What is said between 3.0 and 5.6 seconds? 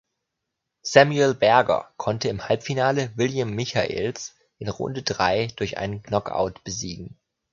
William Michaels in Runde drei